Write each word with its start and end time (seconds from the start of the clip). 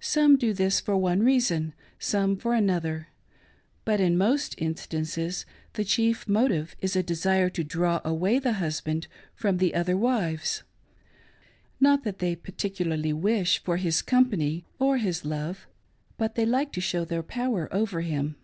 Some 0.00 0.38
do 0.38 0.54
this 0.54 0.80
for 0.80 0.96
one 0.96 1.20
reason, 1.22 1.74
some 1.98 2.38
for 2.38 2.54
another; 2.54 3.08
but 3.84 4.00
in 4.00 4.16
most 4.16 4.54
instances 4.56 5.44
the 5.74 5.84
chief 5.84 6.26
motive 6.26 6.74
is 6.80 6.96
a 6.96 7.02
desire 7.02 7.50
to 7.50 7.62
draw 7.62 8.00
away 8.02 8.38
the 8.38 8.54
husband 8.54 9.08
from 9.34 9.58
the 9.58 9.74
other 9.74 9.94
wives;— 9.94 10.62
not 11.80 12.02
that 12.04 12.18
they 12.18 12.34
particularly 12.34 13.12
wish 13.12 13.62
for 13.62 13.76
his 13.76 14.00
company 14.00 14.64
or 14.78 14.96
his 14.96 15.26
love, 15.26 15.66
but 16.16 16.34
they 16.34 16.46
like 16.46 16.72
to 16.72 16.80
sh6w 16.80 17.06
their 17.08 17.22
power 17.22 17.68
over 17.70 18.00
him. 18.00 18.36